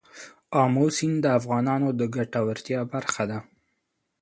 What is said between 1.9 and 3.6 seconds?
د ګټورتیا برخه ده.